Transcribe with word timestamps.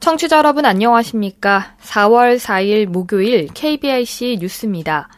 청취자 0.00 0.38
여러분 0.38 0.64
안녕하십니까? 0.66 1.76
4월 1.82 2.38
4일 2.38 2.86
목요일 2.86 3.48
KBIC 3.54 4.38
뉴스입니다. 4.40 5.08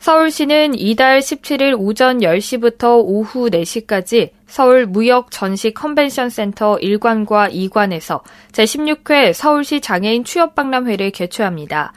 서울시는 0.00 0.78
이달 0.78 1.20
17일 1.20 1.74
오전 1.78 2.18
10시부터 2.18 3.02
오후 3.04 3.50
4시까지 3.50 4.30
서울 4.46 4.86
무역 4.86 5.30
전시 5.30 5.72
컨벤션 5.72 6.30
센터 6.30 6.76
1관과 6.76 7.52
2관에서 7.52 8.22
제16회 8.52 9.32
서울시 9.32 9.80
장애인 9.80 10.24
취업 10.24 10.54
박람회를 10.54 11.10
개최합니다. 11.10 11.92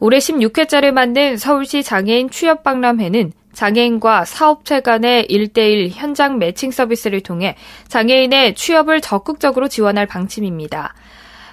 올해 0.00 0.18
16회째를 0.18 0.92
맞는 0.92 1.36
서울시 1.36 1.82
장애인 1.82 2.30
취업 2.30 2.62
박람회는 2.62 3.32
장애인과 3.52 4.26
사업체 4.26 4.80
간의 4.80 5.26
1대1 5.28 5.90
현장 5.92 6.38
매칭 6.38 6.70
서비스를 6.70 7.22
통해 7.22 7.56
장애인의 7.88 8.54
취업을 8.54 9.00
적극적으로 9.00 9.68
지원할 9.68 10.06
방침입니다. 10.06 10.94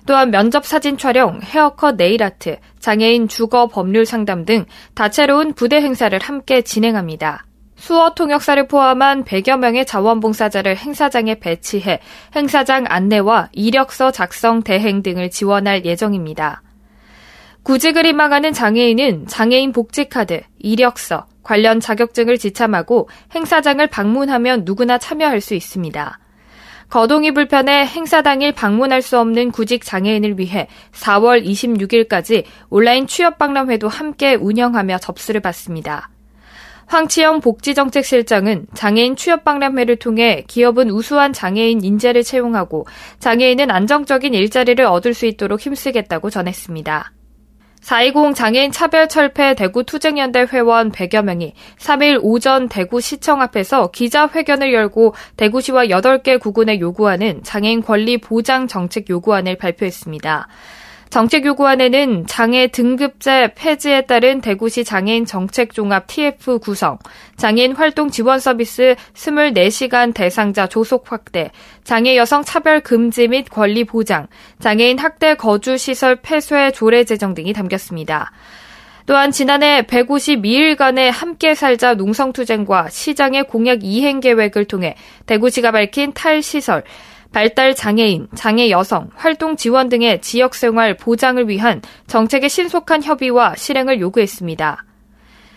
또한 0.05 0.31
면접 0.31 0.65
사진 0.65 0.97
촬영, 0.97 1.39
헤어컷 1.41 1.95
네일 1.95 2.23
아트, 2.23 2.57
장애인 2.79 3.27
주거 3.27 3.67
법률 3.67 4.05
상담 4.05 4.45
등 4.45 4.65
다채로운 4.95 5.53
부대 5.53 5.77
행사를 5.77 6.17
함께 6.19 6.61
진행합니다. 6.61 7.45
수어 7.75 8.13
통역사를 8.13 8.67
포함한 8.67 9.25
100여 9.25 9.57
명의 9.57 9.85
자원봉사자를 9.85 10.77
행사장에 10.77 11.35
배치해 11.35 11.99
행사장 12.35 12.85
안내와 12.87 13.49
이력서 13.51 14.11
작성 14.11 14.61
대행 14.61 15.03
등을 15.03 15.29
지원할 15.29 15.83
예정입니다. 15.85 16.61
구직을 17.63 18.05
희망하는 18.05 18.51
장애인은 18.51 19.27
장애인 19.27 19.71
복지카드, 19.71 20.41
이력서, 20.59 21.27
관련 21.43 21.79
자격증을 21.79 22.37
지참하고 22.37 23.09
행사장을 23.35 23.85
방문하면 23.87 24.63
누구나 24.65 24.97
참여할 24.97 25.41
수 25.41 25.55
있습니다. 25.55 26.19
거동이 26.89 27.31
불편해 27.31 27.85
행사 27.85 28.21
당일 28.21 28.51
방문할 28.51 29.01
수 29.01 29.19
없는 29.19 29.51
구직 29.51 29.83
장애인을 29.83 30.37
위해 30.39 30.67
4월 30.93 31.45
26일까지 31.45 32.43
온라인 32.69 33.07
취업 33.07 33.37
박람회도 33.37 33.87
함께 33.87 34.35
운영하며 34.35 34.99
접수를 34.99 35.41
받습니다. 35.41 36.09
황치영 36.85 37.39
복지정책실장은 37.39 38.67
장애인 38.73 39.15
취업 39.15 39.43
박람회를 39.43 39.95
통해 39.95 40.43
기업은 40.47 40.89
우수한 40.89 41.33
장애인 41.33 41.83
인재를 41.83 42.23
채용하고 42.23 42.85
장애인은 43.19 43.71
안정적인 43.71 44.33
일자리를 44.33 44.85
얻을 44.85 45.13
수 45.13 45.25
있도록 45.25 45.61
힘쓰겠다고 45.61 46.29
전했습니다. 46.29 47.11
4.20 47.83 48.33
장애인 48.33 48.71
차별 48.71 49.09
철폐 49.09 49.55
대구 49.55 49.83
투쟁연대 49.83 50.47
회원 50.51 50.91
100여 50.91 51.21
명이 51.21 51.53
3일 51.77 52.19
오전 52.21 52.69
대구 52.69 53.01
시청 53.01 53.41
앞에서 53.41 53.91
기자회견을 53.91 54.73
열고 54.73 55.13
대구시와 55.35 55.87
8개 55.87 56.39
구군에 56.39 56.79
요구하는 56.79 57.43
장애인 57.43 57.83
권리 57.83 58.17
보장 58.17 58.67
정책 58.67 59.09
요구안을 59.09 59.57
발표했습니다. 59.57 60.47
정책 61.13 61.45
요구안에는 61.45 62.25
장애 62.25 62.65
등급제 62.65 63.53
폐지에 63.53 64.07
따른 64.07 64.41
대구시 64.41 64.83
장애인 64.83 65.25
정책 65.27 65.71
종합 65.71 66.07
TF 66.07 66.57
구성, 66.57 66.97
장애인 67.37 67.73
활동 67.73 68.09
지원 68.09 68.39
서비스 68.39 68.95
24시간 69.13 70.15
대상자 70.15 70.65
조속 70.65 71.11
확대, 71.11 71.51
장애 71.83 72.17
여성 72.17 72.41
차별 72.43 72.79
금지 72.79 73.27
및 73.27 73.45
권리 73.51 73.83
보장, 73.83 74.25
장애인 74.57 74.97
학대 74.97 75.35
거주 75.35 75.77
시설 75.77 76.15
폐쇄 76.15 76.71
조례 76.71 77.03
제정 77.03 77.35
등이 77.35 77.53
담겼습니다. 77.53 78.31
또한 79.05 79.29
지난해 79.29 79.83
152일간의 79.83 81.11
함께 81.11 81.53
살자 81.53 81.93
농성투쟁과 81.93 82.89
시장의 82.89 83.43
공약 83.43 83.83
이행 83.83 84.19
계획을 84.19 84.65
통해 84.65 84.95
대구시가 85.27 85.69
밝힌 85.69 86.11
탈시설, 86.13 86.83
발달 87.33 87.75
장애인, 87.75 88.27
장애 88.35 88.69
여성, 88.69 89.09
활동 89.15 89.57
지원 89.57 89.89
등의 89.89 90.21
지역 90.21 90.53
생활 90.55 90.95
보장을 90.95 91.49
위한 91.49 91.81
정책의 92.07 92.47
신속한 92.49 93.03
협의와 93.03 93.55
실행을 93.55 93.99
요구했습니다. 93.99 94.85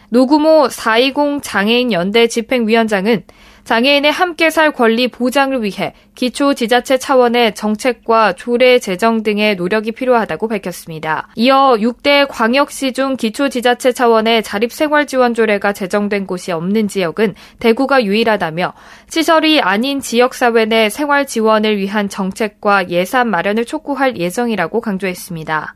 노구모 0.08 0.68
420 0.70 1.42
장애인 1.42 1.92
연대 1.92 2.26
집행위원장은 2.26 3.24
장애인의 3.66 4.12
함께 4.12 4.48
살 4.48 4.70
권리 4.70 5.08
보장을 5.08 5.60
위해 5.64 5.92
기초 6.14 6.54
지자체 6.54 6.98
차원의 6.98 7.56
정책과 7.56 8.34
조례 8.34 8.78
제정 8.78 9.24
등의 9.24 9.56
노력이 9.56 9.90
필요하다고 9.90 10.46
밝혔습니다. 10.46 11.26
이어 11.34 11.76
6대 11.80 12.28
광역시 12.28 12.92
중 12.92 13.16
기초 13.16 13.48
지자체 13.48 13.90
차원의 13.90 14.44
자립생활지원조례가 14.44 15.72
제정된 15.72 16.28
곳이 16.28 16.52
없는 16.52 16.86
지역은 16.86 17.34
대구가 17.58 18.04
유일하다며 18.04 18.72
시설이 19.08 19.60
아닌 19.60 19.98
지역사회 19.98 20.66
내 20.66 20.88
생활 20.88 21.26
지원을 21.26 21.76
위한 21.76 22.08
정책과 22.08 22.90
예산 22.90 23.28
마련을 23.28 23.64
촉구할 23.64 24.16
예정이라고 24.16 24.80
강조했습니다. 24.80 25.74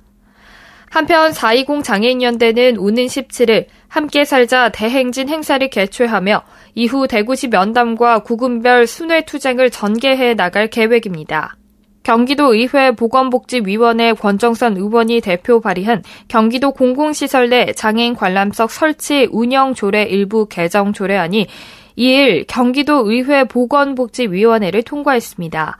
한편 0.91 1.33
420 1.33 1.84
장애인연대는 1.84 2.77
오는 2.77 3.06
17일 3.06 3.67
함께 3.87 4.25
살자 4.25 4.71
대행진 4.71 5.28
행사를 5.28 5.67
개최하며 5.71 6.43
이후 6.75 7.06
대구시 7.06 7.47
면담과 7.47 8.25
구군별 8.25 8.89
순회 8.89 9.25
투쟁을 9.25 9.71
전개해 9.71 10.34
나갈 10.34 10.69
계획입니다. 10.69 11.55
경기도 12.03 12.55
의회 12.55 12.91
보건복지위원회 12.91 14.15
권정선 14.15 14.79
의원이 14.79 15.21
대표 15.21 15.61
발의한 15.61 16.03
경기도 16.27 16.73
공공시설 16.73 17.50
내 17.50 17.73
장애인 17.73 18.17
관람석 18.17 18.73
설치 18.73 19.29
운영 19.31 19.75
조례 19.75 20.03
일부 20.03 20.47
개정 20.47 20.93
조례안이 20.93 21.47
2일 21.97 22.47
경기도 22.49 23.09
의회 23.09 23.45
보건복지위원회를 23.45 24.83
통과했습니다. 24.83 25.79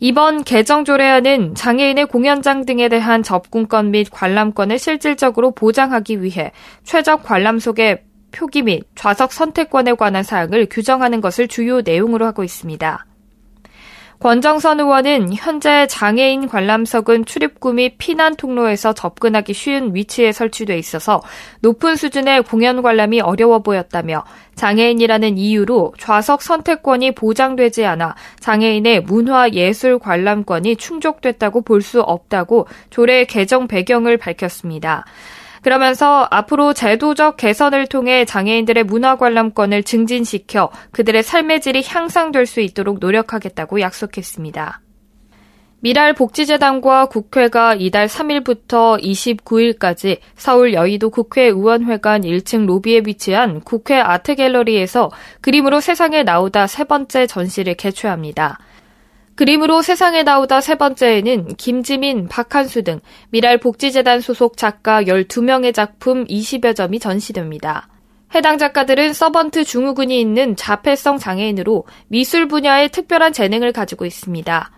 이번 0.00 0.44
개정 0.44 0.84
조례안은 0.84 1.56
장애인의 1.56 2.06
공연장 2.06 2.64
등에 2.64 2.88
대한 2.88 3.24
접근권 3.24 3.90
및 3.90 4.06
관람권을 4.12 4.78
실질적으로 4.78 5.50
보장하기 5.50 6.22
위해 6.22 6.52
최적 6.84 7.24
관람석의 7.24 8.04
표기 8.30 8.62
및 8.62 8.84
좌석 8.94 9.32
선택권에 9.32 9.94
관한 9.94 10.22
사항을 10.22 10.68
규정하는 10.70 11.20
것을 11.20 11.48
주요 11.48 11.80
내용으로 11.80 12.26
하고 12.26 12.44
있습니다. 12.44 13.07
권정선 14.20 14.80
의원은 14.80 15.32
현재 15.32 15.86
장애인 15.86 16.48
관람석은 16.48 17.24
출입구 17.24 17.72
및 17.72 17.94
피난 17.98 18.34
통로에서 18.34 18.92
접근하기 18.92 19.54
쉬운 19.54 19.94
위치에 19.94 20.32
설치돼 20.32 20.76
있어서 20.76 21.22
높은 21.60 21.94
수준의 21.94 22.42
공연 22.42 22.82
관람이 22.82 23.20
어려워 23.20 23.60
보였다며 23.60 24.24
장애인이라는 24.56 25.38
이유로 25.38 25.94
좌석 25.98 26.42
선택권이 26.42 27.12
보장되지 27.12 27.86
않아 27.86 28.16
장애인의 28.40 29.02
문화 29.02 29.50
예술 29.50 30.00
관람권이 30.00 30.76
충족됐다고 30.76 31.62
볼 31.62 31.78
수 31.78 32.00
없다고 32.00 32.66
조례 32.90 33.24
개정 33.24 33.68
배경을 33.68 34.16
밝혔습니다. 34.16 35.04
그러면서 35.62 36.26
앞으로 36.30 36.72
제도적 36.72 37.36
개선을 37.36 37.86
통해 37.86 38.24
장애인들의 38.24 38.84
문화 38.84 39.16
관람권을 39.16 39.82
증진시켜 39.82 40.70
그들의 40.92 41.22
삶의 41.22 41.60
질이 41.60 41.82
향상될 41.86 42.46
수 42.46 42.60
있도록 42.60 42.98
노력하겠다고 43.00 43.80
약속했습니다. 43.80 44.80
미랄 45.80 46.12
복지재단과 46.14 47.06
국회가 47.06 47.72
이달 47.72 48.08
3일부터 48.08 49.00
29일까지 49.00 50.18
서울 50.34 50.74
여의도 50.74 51.10
국회의원회관 51.10 52.22
1층 52.22 52.66
로비에 52.66 53.02
위치한 53.06 53.60
국회 53.60 54.00
아트갤러리에서 54.00 55.12
그림으로 55.40 55.80
세상에 55.80 56.24
나오다 56.24 56.66
세 56.66 56.82
번째 56.82 57.28
전시를 57.28 57.74
개최합니다. 57.74 58.58
그림으로 59.38 59.82
세상에 59.82 60.24
나오다 60.24 60.60
세 60.60 60.74
번째에는 60.74 61.54
김지민, 61.54 62.26
박한수 62.26 62.82
등 62.82 62.98
미랄 63.30 63.58
복지재단 63.58 64.20
소속 64.20 64.56
작가 64.56 65.00
12명의 65.04 65.72
작품 65.72 66.24
20여 66.24 66.74
점이 66.74 66.98
전시됩니다. 66.98 67.86
해당 68.34 68.58
작가들은 68.58 69.12
서번트 69.12 69.62
중후군이 69.62 70.20
있는 70.20 70.56
자폐성 70.56 71.18
장애인으로 71.18 71.84
미술 72.08 72.48
분야의 72.48 72.88
특별한 72.88 73.32
재능을 73.32 73.70
가지고 73.70 74.06
있습니다. 74.06 74.72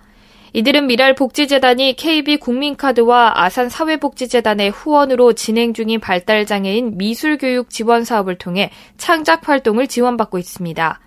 이들은 0.53 0.89
미랄 0.89 1.15
복지재단이 1.15 1.97
KB 1.97 2.37
국민카드와 2.37 3.33
아산 3.37 3.71
사회복지재단의 3.71 4.69
후원으로 4.69 5.33
진행 5.33 5.73
중인 5.73 6.01
발달장애인 6.01 6.99
미술교육 6.99 7.71
지원 7.71 8.05
사업을 8.05 8.37
통해 8.37 8.71
창작 8.99 9.49
활동을 9.49 9.87
지원받고 9.87 10.37
있습니다. 10.37 11.01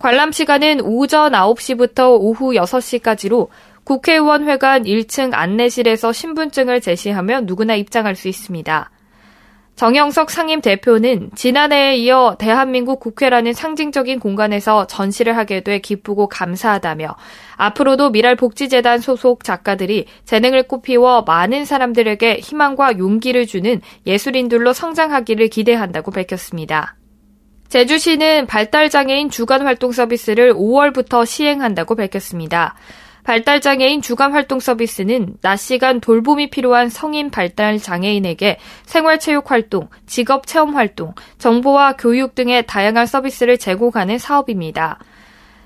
관람 0.00 0.32
시간은 0.32 0.80
오전 0.80 1.32
9시부터 1.32 2.16
오후 2.18 2.52
6시까지로 2.54 3.48
국회의원 3.84 4.48
회관 4.48 4.84
1층 4.84 5.34
안내실에서 5.34 6.10
신분증을 6.10 6.80
제시하면 6.80 7.44
누구나 7.44 7.74
입장할 7.74 8.16
수 8.16 8.26
있습니다. 8.28 8.90
정영석 9.76 10.30
상임 10.30 10.62
대표는 10.62 11.32
지난해에 11.34 11.96
이어 11.96 12.36
대한민국 12.38 12.98
국회라는 12.98 13.52
상징적인 13.52 14.20
공간에서 14.20 14.86
전시를 14.86 15.36
하게 15.36 15.60
돼 15.60 15.80
기쁘고 15.80 16.28
감사하다며 16.28 17.16
앞으로도 17.56 18.08
미랄 18.08 18.36
복지재단 18.36 19.00
소속 19.00 19.44
작가들이 19.44 20.06
재능을 20.24 20.62
꽃피워 20.62 21.22
많은 21.22 21.66
사람들에게 21.66 22.38
희망과 22.40 22.96
용기를 22.96 23.46
주는 23.46 23.82
예술인들로 24.06 24.72
성장하기를 24.72 25.48
기대한다고 25.48 26.10
밝혔습니다. 26.10 26.96
제주시는 27.70 28.46
발달장애인 28.46 29.30
주간 29.30 29.62
활동 29.62 29.92
서비스를 29.92 30.52
5월부터 30.54 31.24
시행한다고 31.24 31.94
밝혔습니다. 31.94 32.74
발달장애인 33.22 34.02
주간 34.02 34.32
활동 34.32 34.58
서비스는 34.58 35.36
낮 35.40 35.56
시간 35.56 36.00
돌봄이 36.00 36.50
필요한 36.50 36.88
성인 36.88 37.30
발달 37.30 37.78
장애인에게 37.78 38.58
생활체육 38.86 39.52
활동, 39.52 39.88
직업 40.06 40.48
체험 40.48 40.74
활동, 40.74 41.14
정보와 41.38 41.94
교육 41.96 42.34
등의 42.34 42.66
다양한 42.66 43.06
서비스를 43.06 43.56
제공하는 43.56 44.18
사업입니다. 44.18 44.98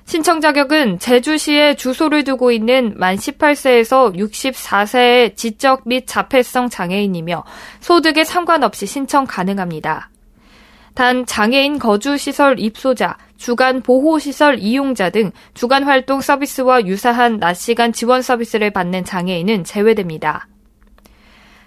신청 0.05 0.41
자격은 0.41 0.99
제주시에 0.99 1.75
주소를 1.75 2.23
두고 2.23 2.51
있는 2.51 2.93
만 2.97 3.15
18세에서 3.15 4.15
64세의 4.15 5.35
지적 5.35 5.87
및 5.87 6.03
자폐성 6.05 6.69
장애인이며 6.69 7.43
소득에 7.79 8.23
상관없이 8.25 8.85
신청 8.85 9.25
가능합니다. 9.25 10.11
단 10.95 11.25
장애인 11.25 11.77
거주시설 11.77 12.57
입소자, 12.57 13.17
주간 13.35 13.81
보호시설 13.81 14.59
이용자 14.59 15.09
등 15.09 15.31
주간 15.53 15.83
활동 15.83 16.21
서비스와 16.21 16.85
유사한 16.85 17.37
낮 17.37 17.53
시간 17.53 17.91
지원 17.91 18.21
서비스를 18.21 18.71
받는 18.71 19.03
장애인은 19.03 19.65
제외됩니다. 19.65 20.47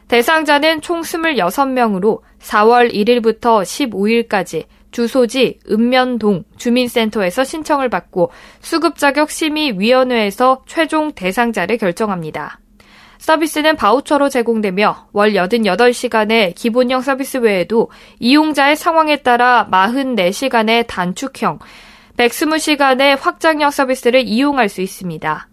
대상자는 0.08 0.80
총 0.80 1.02
26명으로 1.02 2.22
4월 2.40 2.90
1일부터 2.92 3.62
15일까지 3.62 4.64
주소지 4.90 5.58
읍면동 5.70 6.44
주민센터에서 6.56 7.44
신청을 7.44 7.90
받고 7.90 8.30
수급자격 8.60 9.30
심의위원회에서 9.30 10.62
최종 10.66 11.12
대상자를 11.12 11.76
결정합니다. 11.76 12.60
서비스는 13.18 13.76
바우처로 13.76 14.28
제공되며 14.28 15.08
월 15.12 15.32
88시간의 15.32 16.54
기본형 16.54 17.02
서비스 17.02 17.38
외에도 17.38 17.90
이용자의 18.20 18.76
상황에 18.76 19.16
따라 19.16 19.68
44시간의 19.70 20.86
단축형, 20.86 21.58
120시간의 22.16 23.18
확장형 23.18 23.70
서비스를 23.70 24.26
이용할 24.26 24.68
수 24.68 24.80
있습니다. 24.80 25.48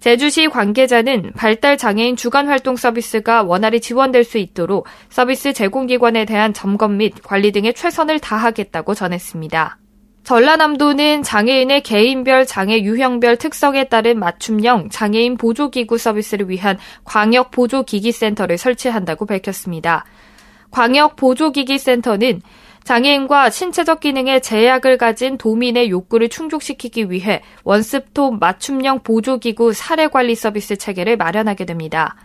제주시 0.00 0.48
관계자는 0.48 1.32
발달 1.36 1.78
장애인 1.78 2.16
주간 2.16 2.48
활동 2.48 2.76
서비스가 2.76 3.42
원활히 3.42 3.80
지원될 3.80 4.24
수 4.24 4.38
있도록 4.38 4.86
서비스 5.08 5.52
제공기관에 5.52 6.26
대한 6.26 6.52
점검 6.52 6.98
및 6.98 7.14
관리 7.22 7.50
등에 7.50 7.72
최선을 7.72 8.20
다하겠다고 8.20 8.94
전했습니다. 8.94 9.78
전라남도는 10.26 11.22
장애인의 11.22 11.84
개인별 11.84 12.46
장애 12.46 12.80
유형별 12.80 13.36
특성에 13.36 13.84
따른 13.84 14.18
맞춤형 14.18 14.88
장애인 14.90 15.36
보조기구 15.36 15.98
서비스를 15.98 16.50
위한 16.50 16.78
광역 17.04 17.52
보조기기 17.52 18.10
센터를 18.10 18.58
설치한다고 18.58 19.24
밝혔습니다. 19.24 20.04
광역 20.72 21.14
보조기기 21.14 21.78
센터는 21.78 22.42
장애인과 22.82 23.50
신체적 23.50 24.00
기능에 24.00 24.40
제약을 24.40 24.98
가진 24.98 25.38
도민의 25.38 25.90
욕구를 25.90 26.28
충족시키기 26.28 27.08
위해 27.12 27.40
원스톱 27.62 28.40
맞춤형 28.40 29.04
보조기구 29.04 29.74
사례 29.74 30.08
관리 30.08 30.34
서비스 30.34 30.74
체계를 30.76 31.16
마련하게 31.16 31.66
됩니다. 31.66 32.16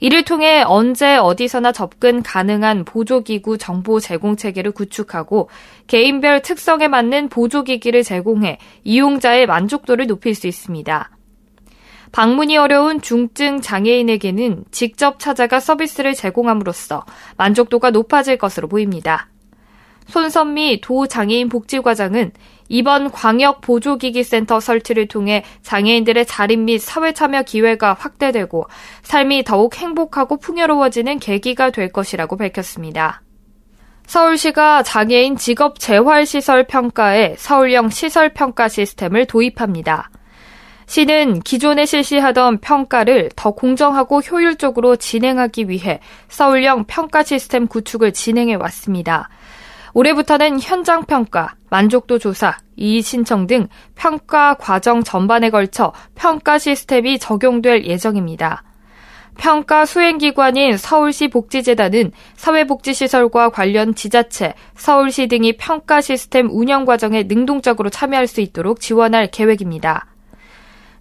이를 0.00 0.24
통해 0.24 0.62
언제 0.62 1.16
어디서나 1.16 1.72
접근 1.72 2.22
가능한 2.22 2.84
보조기구 2.84 3.58
정보 3.58 3.98
제공 3.98 4.36
체계를 4.36 4.70
구축하고 4.72 5.48
개인별 5.86 6.42
특성에 6.42 6.88
맞는 6.88 7.28
보조기기를 7.28 8.04
제공해 8.04 8.58
이용자의 8.84 9.46
만족도를 9.46 10.06
높일 10.06 10.34
수 10.34 10.46
있습니다. 10.46 11.10
방문이 12.12 12.56
어려운 12.56 13.00
중증 13.02 13.60
장애인에게는 13.60 14.64
직접 14.70 15.18
찾아가 15.18 15.60
서비스를 15.60 16.14
제공함으로써 16.14 17.04
만족도가 17.36 17.90
높아질 17.90 18.38
것으로 18.38 18.68
보입니다. 18.68 19.28
손선미 20.08 20.80
도장애인 20.80 21.48
복지과장은 21.48 22.32
이번 22.68 23.10
광역 23.10 23.60
보조기기 23.60 24.24
센터 24.24 24.60
설치를 24.60 25.06
통해 25.06 25.44
장애인들의 25.62 26.26
자립 26.26 26.58
및 26.60 26.78
사회 26.78 27.12
참여 27.12 27.42
기회가 27.42 27.94
확대되고 27.94 28.66
삶이 29.02 29.44
더욱 29.44 29.76
행복하고 29.76 30.38
풍요로워지는 30.38 31.18
계기가 31.18 31.70
될 31.70 31.92
것이라고 31.92 32.36
밝혔습니다. 32.36 33.22
서울시가 34.06 34.82
장애인 34.82 35.36
직업 35.36 35.78
재활시설 35.78 36.66
평가에 36.66 37.34
서울형 37.36 37.90
시설 37.90 38.32
평가 38.32 38.68
시스템을 38.68 39.26
도입합니다. 39.26 40.10
시는 40.86 41.40
기존에 41.40 41.84
실시하던 41.84 42.60
평가를 42.60 43.28
더 43.36 43.50
공정하고 43.50 44.20
효율적으로 44.20 44.96
진행하기 44.96 45.68
위해 45.68 46.00
서울형 46.28 46.84
평가 46.86 47.22
시스템 47.22 47.66
구축을 47.66 48.14
진행해 48.14 48.54
왔습니다. 48.54 49.28
올해부터는 49.98 50.60
현장 50.60 51.04
평가, 51.04 51.56
만족도 51.70 52.20
조사, 52.20 52.56
이의 52.76 53.02
신청 53.02 53.48
등 53.48 53.66
평가 53.96 54.54
과정 54.54 55.02
전반에 55.02 55.50
걸쳐 55.50 55.92
평가 56.14 56.56
시스템이 56.56 57.18
적용될 57.18 57.84
예정입니다. 57.84 58.62
평가 59.38 59.84
수행기관인 59.84 60.76
서울시 60.76 61.26
복지재단은 61.26 62.12
사회복지시설과 62.36 63.48
관련 63.48 63.96
지자체, 63.96 64.54
서울시 64.76 65.26
등이 65.26 65.56
평가 65.56 66.00
시스템 66.00 66.48
운영 66.48 66.84
과정에 66.84 67.24
능동적으로 67.24 67.90
참여할 67.90 68.28
수 68.28 68.40
있도록 68.40 68.78
지원할 68.78 69.26
계획입니다. 69.32 70.06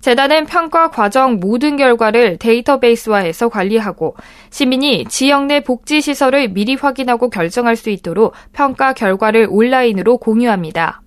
재단은 0.08 0.46
평가 0.46 0.90
과정 0.90 1.42
모든 1.42 1.76
결과를 1.76 2.38
데이터베이스화해서 2.38 3.50
관리하고 3.50 4.16
시민이 4.52 5.04
지역 5.10 5.48
내 5.48 5.60
복지 5.60 6.00
시설을 6.00 6.48
미리 6.48 6.76
확인하고 6.76 7.30
결정할 7.30 7.76
수 7.76 7.90
있도록 7.90 8.34
평가 8.54 8.94
결과를 8.94 9.48
온라인으로 9.50 10.16
공유합니다. 10.20 11.02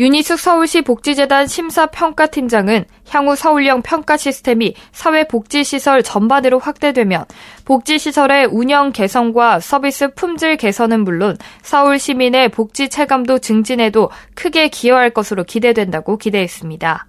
윤희숙 0.00 0.40
서울시 0.40 0.82
복지재단 0.82 1.46
심사평가팀장은 1.46 2.84
향후 3.10 3.36
서울형 3.36 3.82
평가 3.82 4.16
시스템이 4.16 4.74
사회복지시설 4.90 6.02
전반으로 6.02 6.58
확대되면 6.58 7.26
복지시설의 7.64 8.46
운영 8.46 8.90
개선과 8.90 9.60
서비스 9.60 10.12
품질 10.14 10.56
개선은 10.56 11.04
물론 11.04 11.36
서울 11.62 12.00
시민의 12.00 12.48
복지 12.48 12.88
체감도 12.88 13.38
증진에도 13.38 14.10
크게 14.34 14.66
기여할 14.66 15.10
것으로 15.10 15.44
기대된다고 15.44 16.18
기대했습니다. 16.18 17.06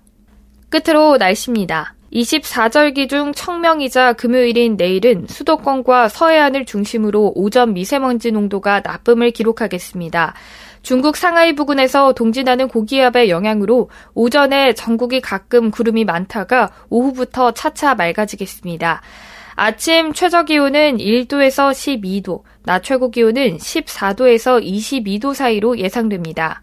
끝으로 0.69 1.17
날씨입니다. 1.17 1.93
24절기 2.11 3.09
중 3.09 3.33
청명이자 3.33 4.13
금요일인 4.13 4.77
내일은 4.77 5.27
수도권과 5.27 6.09
서해안을 6.09 6.65
중심으로 6.65 7.33
오전 7.35 7.73
미세먼지 7.73 8.31
농도가 8.31 8.81
나쁨을 8.81 9.31
기록하겠습니다. 9.31 10.33
중국 10.81 11.17
상하이 11.17 11.53
부근에서 11.53 12.13
동진하는 12.13 12.69
고기압의 12.69 13.29
영향으로 13.29 13.89
오전에 14.13 14.73
전국이 14.73 15.19
가끔 15.19 15.69
구름이 15.69 16.05
많다가 16.05 16.71
오후부터 16.89 17.51
차차 17.51 17.95
맑아지겠습니다. 17.95 19.01
아침 19.55 20.13
최저 20.13 20.45
기온은 20.45 20.97
1도에서 20.97 21.71
12도, 21.71 22.43
낮 22.63 22.83
최고 22.83 23.09
기온은 23.09 23.57
14도에서 23.57 24.63
22도 24.63 25.33
사이로 25.33 25.79
예상됩니다. 25.79 26.61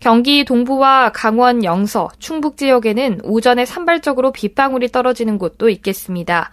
경기 0.00 0.46
동부와 0.46 1.12
강원 1.12 1.62
영서, 1.62 2.08
충북 2.18 2.56
지역에는 2.56 3.20
오전에 3.22 3.66
산발적으로 3.66 4.32
빗방울이 4.32 4.88
떨어지는 4.88 5.36
곳도 5.36 5.68
있겠습니다. 5.68 6.52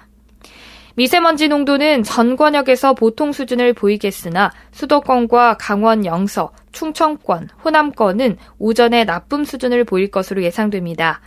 미세먼지 0.96 1.48
농도는 1.48 2.04
전 2.04 2.36
권역에서 2.36 2.94
보통 2.94 3.32
수준을 3.32 3.74
보이겠으나 3.74 4.51
수도권과 4.72 5.56
강원 5.60 6.06
영서, 6.06 6.51
충청권, 6.74 7.48
호남권은 7.63 8.38
오전에 8.60 9.06
나쁨 9.06 9.46
수준을 9.46 9.86
보일 9.86 10.12
것으로 10.12 10.44
예상됩니다. 10.44 11.22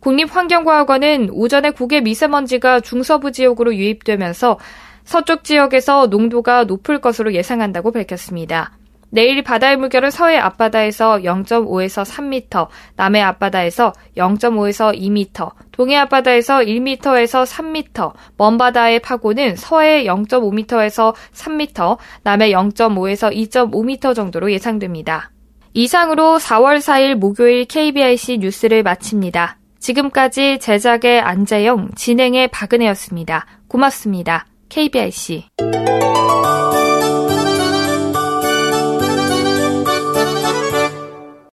국립환경과학원은 0.00 1.30
오전에 1.30 1.70
국외 1.70 2.00
미세먼지가 2.00 2.80
중서부 2.80 3.30
지역으로 3.30 3.76
유입되면서 3.76 4.58
서쪽 5.04 5.44
지역에서 5.44 6.08
농도가 6.08 6.64
높을 6.64 7.00
것으로 7.00 7.32
예상한다고 7.34 7.92
밝혔습니다. 7.92 8.72
내일 9.10 9.42
바다의 9.42 9.76
물결은 9.76 10.10
서해 10.10 10.38
앞바다에서 10.38 11.18
0.5에서 11.18 12.04
3m, 12.04 12.68
남해 12.96 13.20
앞바다에서 13.20 13.92
0.5에서 14.16 14.96
2m, 14.96 15.50
동해 15.72 15.96
앞바다에서 15.96 16.58
1m에서 16.58 17.44
3m, 17.44 18.12
먼 18.36 18.56
바다의 18.56 19.00
파고는 19.00 19.56
서해 19.56 20.04
0.5m에서 20.04 21.14
3m, 21.34 21.98
남해 22.22 22.50
0.5에서 22.50 23.34
2.5m 23.34 24.14
정도로 24.14 24.52
예상됩니다. 24.52 25.30
이상으로 25.74 26.38
4월 26.38 26.78
4일 26.78 27.14
목요일 27.14 27.64
KBIC 27.64 28.38
뉴스를 28.38 28.82
마칩니다. 28.82 29.58
지금까지 29.78 30.58
제작의 30.60 31.20
안재영, 31.20 31.90
진행의 31.96 32.48
박은혜였습니다. 32.48 33.46
고맙습니다. 33.68 34.46
KBIC. 34.68 35.44